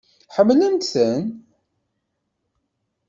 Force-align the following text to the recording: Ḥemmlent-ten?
Ḥemmlent-ten? 0.35 1.23